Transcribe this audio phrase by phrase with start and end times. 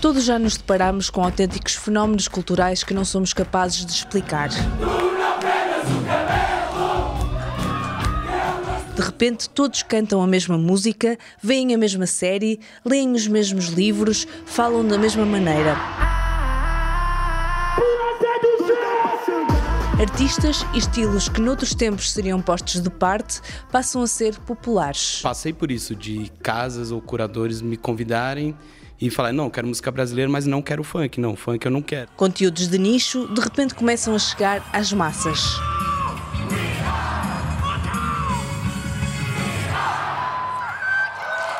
[0.00, 4.50] Todos já nos deparamos com autênticos fenómenos culturais que não somos capazes de explicar.
[8.94, 14.26] De repente, todos cantam a mesma música, veem a mesma série, leem os mesmos livros,
[14.44, 15.76] falam da mesma maneira.
[19.98, 23.40] Artistas e estilos que noutros tempos seriam postos de parte
[23.72, 25.20] passam a ser populares.
[25.22, 28.54] Passei por isso, de casas ou curadores me convidarem
[29.00, 31.20] e falar: não, quero música brasileira, mas não quero funk.
[31.20, 32.08] Não, funk eu não quero.
[32.16, 35.40] Conteúdos de nicho de repente começam a chegar às massas.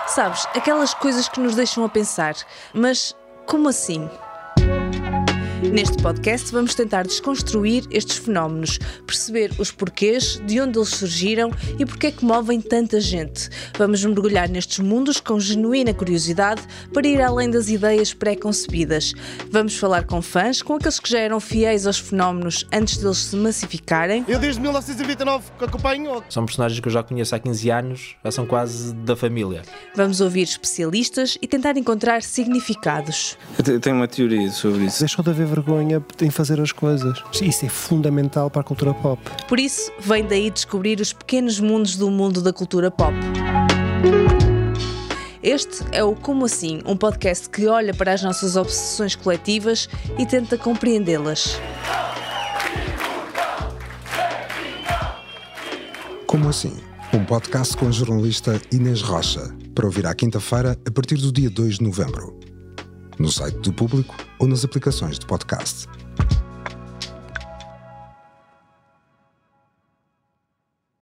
[0.09, 2.34] Sabes, aquelas coisas que nos deixam a pensar,
[2.73, 3.14] mas
[3.45, 4.09] como assim?
[5.62, 11.87] Neste podcast vamos tentar desconstruir estes fenómenos, perceber os porquês, de onde eles surgiram e
[11.87, 13.48] porque é que movem tanta gente.
[13.78, 16.61] Vamos mergulhar nestes mundos com genuína curiosidade
[16.92, 19.14] para ir além das ideias pré-concebidas.
[19.50, 23.36] Vamos falar com fãs, com aqueles que já eram fiéis aos fenómenos antes deles se
[23.36, 24.27] massificarem.
[24.28, 26.22] Eu desde 1929 que acompanho.
[26.28, 29.62] São personagens que eu já conheço há 15 anos, já são quase da família.
[29.94, 33.38] Vamos ouvir especialistas e tentar encontrar significados.
[33.66, 35.00] Eu tenho uma teoria sobre isso.
[35.00, 37.22] Deixou de haver vergonha em fazer as coisas.
[37.41, 39.22] Isso é fundamental para a cultura pop.
[39.48, 43.14] Por isso, vem daí descobrir os pequenos mundos do mundo da cultura pop.
[45.42, 49.88] Este é o Como Assim, um podcast que olha para as nossas obsessões coletivas
[50.19, 51.60] e tenta compreendê-las.
[56.27, 56.77] Como assim?
[57.14, 61.48] Um podcast com a jornalista Inês Rocha, para ouvir à quinta-feira a partir do dia
[61.48, 62.36] 2 de novembro.
[63.19, 65.89] No site do público ou nas aplicações de podcast.